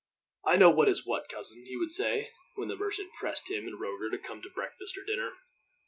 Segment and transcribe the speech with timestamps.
[0.47, 3.79] "I know what is what, cousin," he would say, when the merchant pressed him and
[3.79, 5.33] Roger to come to breakfast or dinner.